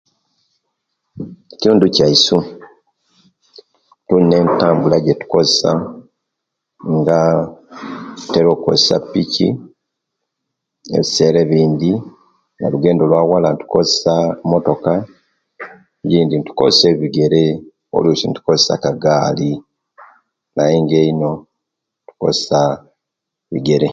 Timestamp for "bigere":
23.51-23.89